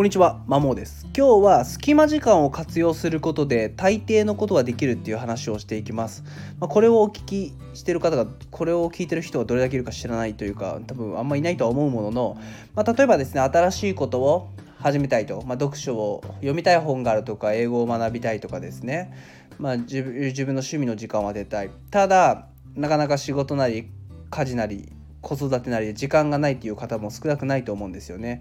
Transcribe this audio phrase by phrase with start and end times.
[0.00, 1.06] こんにちは、マモです。
[1.14, 6.24] 今日は隙間時間を活用することで大抵のことができるっていう話をしていきます。
[6.58, 12.38] まあ、これをお聞きしてる方が、これを聞いてる人がどれだけいるか知らないというか、多分あんまいないとは思うものの、
[12.74, 19.12] まあ、例えばですね、新しいことを始めたいと、まあ、読書を読みたい本があるとか、英語を学びたいとかですね、
[19.58, 20.14] まあ、自分
[20.54, 21.68] の趣味の時間を当てたい。
[21.90, 23.90] ただ、なかなか仕事なり、
[24.30, 28.40] 家事なり、子育てなりで時間がないっていう方も少なくないと思うんですよね。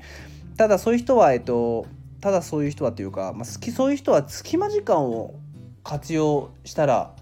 [0.59, 1.86] ただそういう人はえっと
[2.20, 5.40] ただそういう人はというか、まあ、好きそういう人は隙間時間を
[5.85, 7.16] 活用したら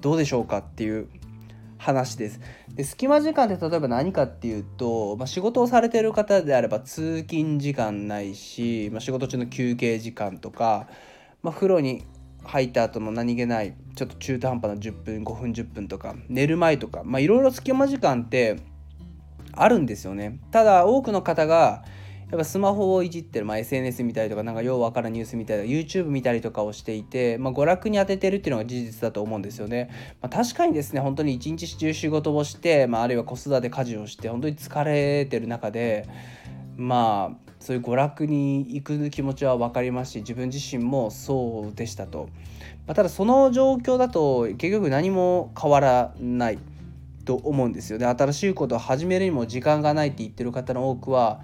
[0.00, 1.06] どうでしょうかっていう
[1.76, 2.40] 話です。
[2.74, 10.88] で隙間時間って例えば何かっていうと、まあ、仕事をされてる方であれば通勤時間ないし、まあ、仕事中の休憩時間とか、
[11.44, 12.02] まあ、風呂に
[12.42, 18.58] 入った後の何気ないちょっと中途半端な10分5分10分とか寝る前とかいろいろ隙間時間って
[19.52, 20.40] あるんですよね。
[20.50, 21.84] ただ多くの方が
[22.30, 29.88] やっぱスマホをいじってる、まあ、SNS 見たりとかなんかようわからんニュース見たりとか YouTube 見たりとかをしていて、まあ、娯楽に当ててるっていうのが事実だと思うんですよね、
[30.20, 36.06] まあ、確かにですね本当に一日中仕事をして、まあ、あるいは子育て家事をして本当に疲れてる中で
[36.76, 42.28] まあそういう娯楽に行く気持ちは分かりますし自分自身もそうでしたと、
[42.86, 46.58] まあ、ただその状況だと結局何も変わらない
[47.24, 48.06] と思うんですよね。
[48.06, 51.40] 新しいことを始めるにも時間がないって言ってる方の多くは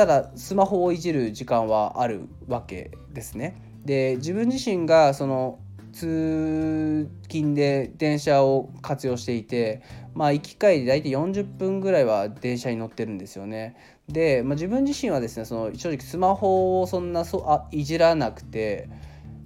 [0.00, 3.60] ただスマホをいじる時間はあるわけですね。
[3.84, 5.58] で自分自身がその
[5.92, 9.82] 通勤で電車を活用していて
[10.14, 13.76] まあ行き帰り大体40分ぐらいは電車に乗ってるんですよね。
[14.08, 18.88] で、まあ、自分自身はですねその正直スマホをそんなそあいじらなくて。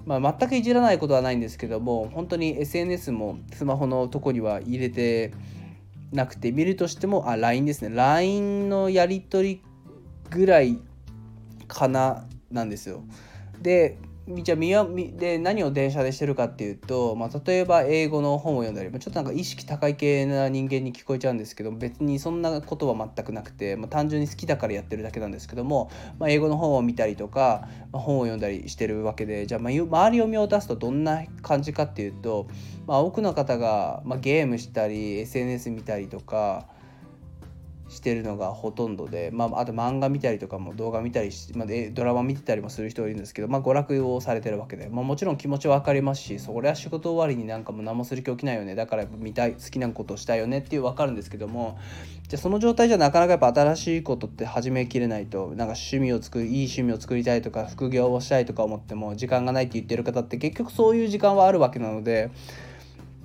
[0.07, 5.33] まあ、全くいじらないことはないんですけども本当に SNS もスマホのとこには入れて
[6.13, 9.63] なくて見るとしてもあ LINE ですね LINE のやり取り
[10.35, 10.81] ぐらい
[11.69, 13.05] かななんですよ。
[13.63, 14.87] でじゃあ
[15.19, 32.49] で何を電車でしてるかっていうと、まあ、例えば英語の本を読んだりちょっとなんか意識高い系な人間に聞こえちゃうんですけど別にそんなことは全くなくて、まあ、単純に好きだからやってるだけなんですけども、まあ、英語の本を見たりとか、まあ、本を読んだりしてるわけでじゃあまあ周りを見渡すとどんな感じかっていうと、
[32.87, 36.67] まあ、多くの方が、まあ、ゲームしたり SNS 見たりとか
[37.95, 51.79] してるのがほとんどで、まあ、あと漫画見たりとかも動画見たりし、まあ、ドラマ見てたりもする人いるんですけど、まあ、娯楽をされてるわけで、まあ、もちろん気持ちは分かりますしそりゃ仕事終わりになんかも何もする気起きないよねだから見たい好きなことをしたいよねっていう分かるんですけども
[52.29, 62.31] じゃその状態じゃなかなかやっぱ新しいことって始めきれないとなんか趣味を作るいい趣味を作りたいとか副業をしたいとか思っても時間がないって言ってる方って結局そういう時間はあるわけなので。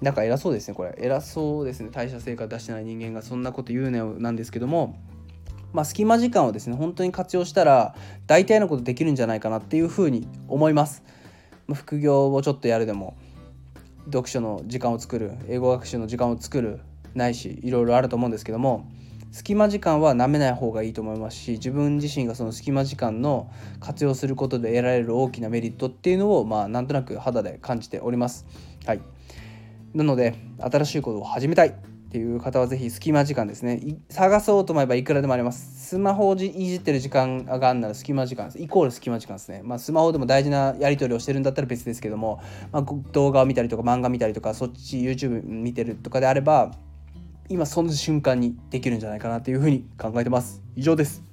[0.02, 4.98] なんか偉そうですねこれ偉そうですね代謝成果出してない人間がそんなこと言うねなんですけども
[5.72, 7.96] まあ、隙間時間をですね本当に活用したら
[8.26, 11.04] 大体のことできるんじゃないかなっていうふうに思います。
[11.68, 13.16] ま、副業をちょっとやるでも
[14.06, 16.80] 読書の時間を作る英語学習の時間を作る
[17.14, 18.90] ないしいろいろあると思うんですけども
[19.32, 28.48] 隙間時間はなめない方がいいと思いますし自分自身がその隙間時間の活用することで得られる大きなメリットっていうのをまあなんとなく肌で感じております。
[28.88, 29.02] はい、
[29.94, 33.82] なので新しいことを始めたいっていう方はぜひ隙間時間ですね。
[34.10, 35.90] 探そうと思えばいくらでもあります。
[35.90, 39.62] スマホをいじってる時間があんなら隙間時間イコール隙間時間ですね。
[39.64, 42.42] まあスマホでも大事なやり取りをしてるんだったら別ですけども、
[42.72, 46.72] まあ、動画を見たりとか漫画見たりとかそっち YouTube 見てるとかであれば
[47.48, 50.64] 今その瞬間にできるんじゃないかなというふうに考えてます。
[50.76, 51.29] 以上です。